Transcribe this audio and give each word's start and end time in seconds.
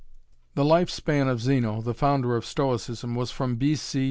The 0.55 0.65
life 0.65 0.89
span 0.89 1.27
of 1.27 1.39
Zeno, 1.41 1.79
the 1.83 1.93
founder 1.93 2.35
of 2.35 2.43
Stoicism, 2.43 3.13
was 3.13 3.29
from 3.29 3.57
B. 3.57 3.75